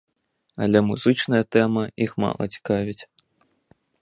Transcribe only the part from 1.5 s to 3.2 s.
тэма іх мала цікавіць.